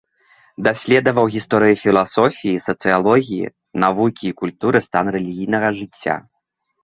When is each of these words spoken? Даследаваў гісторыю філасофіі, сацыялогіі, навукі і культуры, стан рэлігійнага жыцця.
Даследаваў 0.67 1.25
гісторыю 1.33 1.75
філасофіі, 1.83 2.63
сацыялогіі, 2.67 3.51
навукі 3.85 4.23
і 4.31 4.35
культуры, 4.41 4.77
стан 4.89 5.05
рэлігійнага 5.17 5.69
жыцця. 5.81 6.15